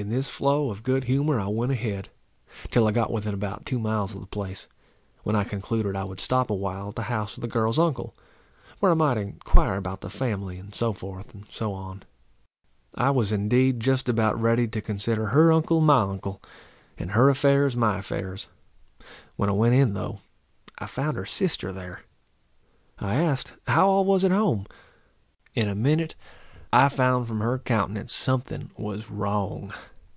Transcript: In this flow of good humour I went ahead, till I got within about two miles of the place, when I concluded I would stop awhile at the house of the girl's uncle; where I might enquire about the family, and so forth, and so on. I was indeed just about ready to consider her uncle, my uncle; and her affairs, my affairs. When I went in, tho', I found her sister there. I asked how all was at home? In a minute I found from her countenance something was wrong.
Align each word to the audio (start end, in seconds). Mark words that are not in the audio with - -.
In 0.00 0.10
this 0.10 0.28
flow 0.28 0.70
of 0.70 0.84
good 0.84 1.02
humour 1.04 1.40
I 1.40 1.48
went 1.48 1.72
ahead, 1.72 2.08
till 2.70 2.86
I 2.86 2.92
got 2.92 3.10
within 3.10 3.34
about 3.34 3.66
two 3.66 3.80
miles 3.80 4.14
of 4.14 4.20
the 4.20 4.28
place, 4.28 4.68
when 5.24 5.34
I 5.34 5.42
concluded 5.42 5.96
I 5.96 6.04
would 6.04 6.20
stop 6.20 6.50
awhile 6.50 6.90
at 6.90 6.94
the 6.94 7.02
house 7.10 7.36
of 7.36 7.40
the 7.40 7.48
girl's 7.48 7.80
uncle; 7.80 8.14
where 8.78 8.92
I 8.92 8.94
might 8.94 9.16
enquire 9.16 9.74
about 9.74 10.00
the 10.00 10.08
family, 10.08 10.56
and 10.56 10.72
so 10.72 10.92
forth, 10.92 11.34
and 11.34 11.46
so 11.50 11.72
on. 11.72 12.04
I 12.94 13.10
was 13.10 13.32
indeed 13.32 13.80
just 13.80 14.08
about 14.08 14.40
ready 14.40 14.68
to 14.68 14.80
consider 14.80 15.26
her 15.26 15.50
uncle, 15.50 15.80
my 15.80 15.96
uncle; 15.98 16.40
and 16.96 17.10
her 17.10 17.28
affairs, 17.28 17.76
my 17.76 17.98
affairs. 17.98 18.46
When 19.34 19.48
I 19.48 19.52
went 19.52 19.74
in, 19.74 19.94
tho', 19.94 20.20
I 20.78 20.86
found 20.86 21.16
her 21.16 21.26
sister 21.26 21.72
there. 21.72 22.02
I 23.00 23.16
asked 23.16 23.56
how 23.66 23.88
all 23.88 24.04
was 24.04 24.22
at 24.22 24.30
home? 24.30 24.66
In 25.56 25.68
a 25.68 25.74
minute 25.74 26.14
I 26.70 26.90
found 26.90 27.26
from 27.26 27.40
her 27.40 27.58
countenance 27.58 28.12
something 28.12 28.70
was 28.76 29.10
wrong. 29.10 29.72